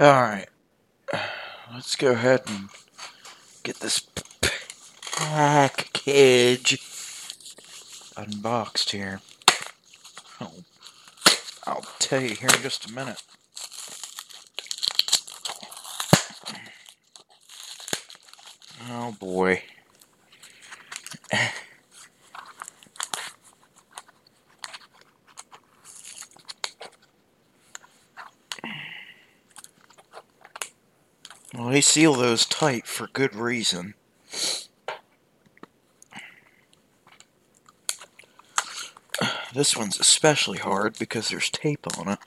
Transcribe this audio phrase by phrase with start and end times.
[0.00, 0.48] Alright.
[1.72, 2.70] Let's go ahead and
[3.62, 4.00] get this
[5.12, 6.78] package
[8.16, 9.20] unboxed here.
[10.40, 10.50] Oh,
[11.66, 13.22] I'll tell you here in just a minute.
[18.90, 19.62] Oh boy.
[31.72, 33.94] They seal those tight for good reason.
[39.54, 42.18] This one's especially hard because there's tape on it.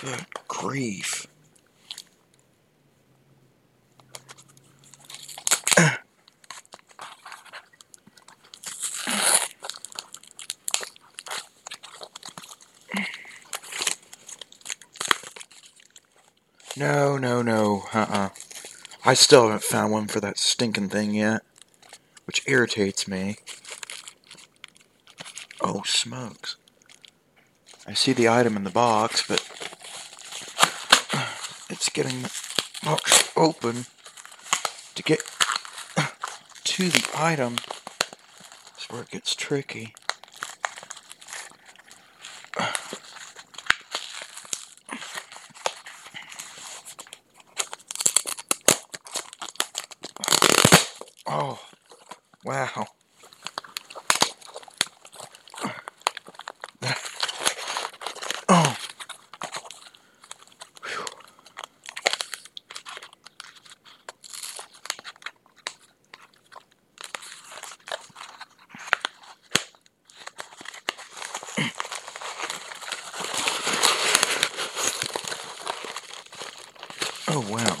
[0.00, 1.23] Good grief.
[16.76, 18.30] No, no, no, uh-uh.
[19.04, 21.42] I still haven't found one for that stinking thing yet,
[22.26, 23.36] which irritates me.
[25.60, 26.56] Oh, smokes.
[27.86, 29.40] I see the item in the box, but
[31.70, 32.32] it's getting the
[32.82, 33.86] box open
[34.96, 35.22] to get
[36.64, 37.54] to the item.
[38.72, 39.94] That's where it gets tricky.
[51.36, 51.58] Oh,
[52.44, 52.86] wow.
[58.48, 58.76] Oh.
[60.84, 61.04] Whew.
[77.26, 77.76] Oh, wow.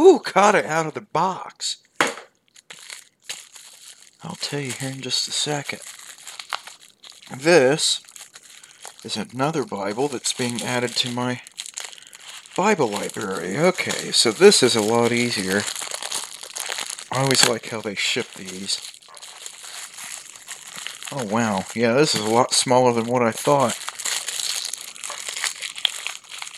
[0.00, 1.76] Who got it out of the box?
[4.24, 5.80] I'll tell you here in just a second.
[7.38, 8.00] This
[9.04, 11.42] is another Bible that's being added to my
[12.56, 13.58] Bible library.
[13.58, 15.60] Okay, so this is a lot easier.
[17.12, 18.80] I always like how they ship these.
[21.12, 23.76] Oh wow, yeah, this is a lot smaller than what I thought.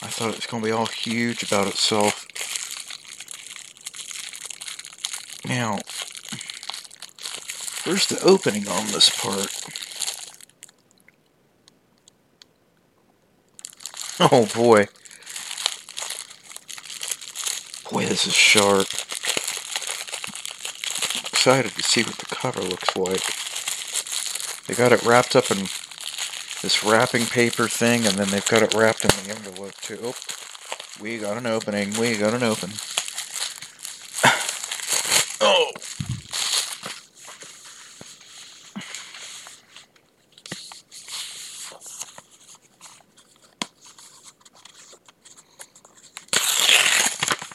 [0.01, 2.22] I thought it was going to be all huge about itself.
[5.63, 5.79] Now,
[7.85, 9.47] where's the opening on this part?
[14.19, 14.89] Oh boy.
[17.89, 18.89] Boy, this is sharp.
[21.33, 23.23] excited to see what the cover looks like.
[24.67, 25.69] They got it wrapped up in
[26.63, 30.01] this wrapping paper thing, and then they've got it wrapped in the envelope too.
[30.03, 30.15] Oh,
[31.01, 31.93] we got an opening.
[32.01, 32.73] We got an open.
[35.43, 35.73] Oh.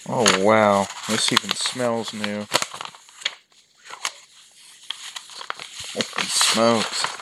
[0.10, 2.46] Oh wow, this even smells new.
[5.94, 7.17] Holy smokes.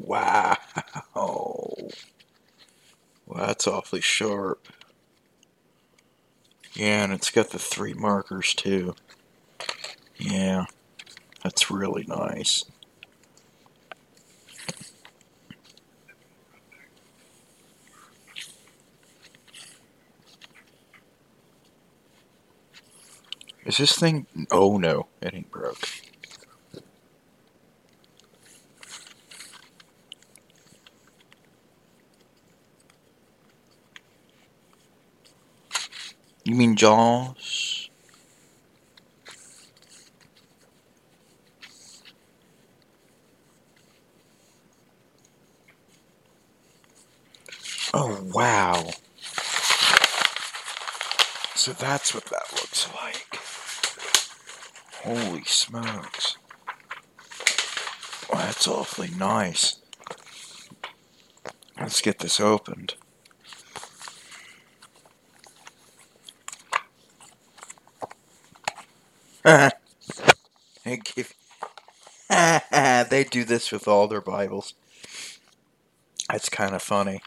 [0.00, 0.56] Wow.
[1.14, 1.90] Well,
[3.46, 4.66] that's awfully sharp.
[6.72, 8.94] Yeah, and it's got the three markers too.
[10.16, 10.66] Yeah,
[11.42, 12.64] that's really nice.
[23.66, 24.26] Is this thing?
[24.50, 25.88] Oh no, it ain't broke.
[36.44, 37.90] You mean Jaws?
[47.92, 48.90] Oh wow.
[51.54, 53.38] So that's what that looks like.
[55.04, 56.36] Holy smokes.
[58.60, 59.76] That's awfully nice.
[61.78, 62.94] Let's get this opened.
[72.30, 74.74] they do this with all their Bibles.
[76.30, 77.22] That's kind of funny.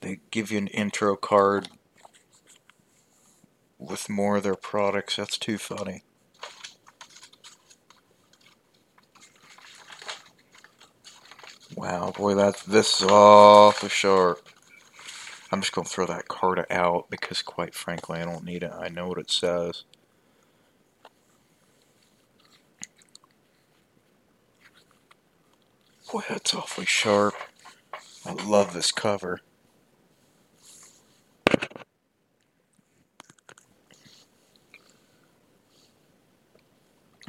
[0.00, 1.68] They give you an intro card
[3.78, 5.16] with more of their products.
[5.16, 6.04] That's too funny.
[11.76, 14.46] Wow, boy, that's this is awful sharp.
[15.52, 18.72] I'm just gonna throw that card out because, quite frankly, I don't need it.
[18.72, 19.84] I know what it says.
[26.10, 27.34] Boy, that's awfully sharp.
[28.24, 29.40] I love this cover.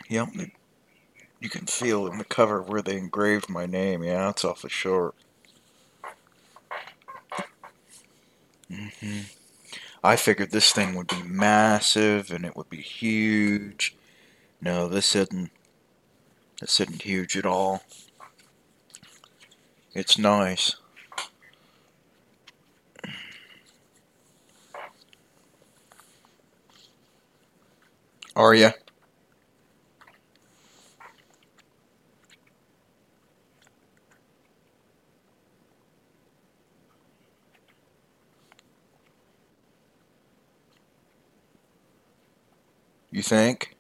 [0.10, 0.30] Yep,
[1.40, 4.04] you can feel in the cover where they engraved my name.
[4.04, 5.16] Yeah, that's awfully short.
[9.02, 9.26] Mm.
[10.04, 13.96] I figured this thing would be massive and it would be huge.
[14.62, 15.52] No, this isn't.
[16.60, 17.84] This isn't huge at all.
[19.94, 20.76] It's nice.
[28.36, 28.54] Are?
[28.54, 28.72] You
[43.32, 43.74] think?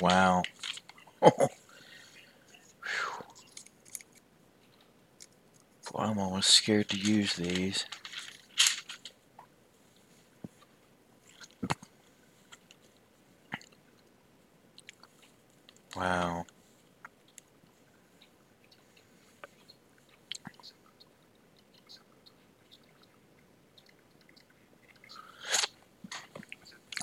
[0.00, 0.42] Wow.
[5.92, 7.84] Well, I'm almost scared to use these.
[15.96, 16.46] Wow.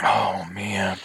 [0.03, 0.97] Oh, man.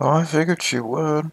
[0.00, 1.30] I figured she would.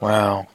[0.00, 0.46] Wow.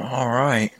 [0.00, 0.72] All right.